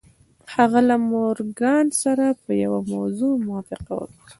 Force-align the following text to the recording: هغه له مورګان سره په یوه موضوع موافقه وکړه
هغه 0.53 0.79
له 0.89 0.95
مورګان 1.11 1.85
سره 2.03 2.25
په 2.43 2.51
یوه 2.63 2.79
موضوع 2.93 3.33
موافقه 3.47 3.93
وکړه 3.97 4.21